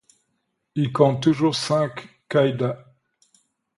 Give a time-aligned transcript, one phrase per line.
[0.73, 2.91] Il compte toujours cinq caïdats.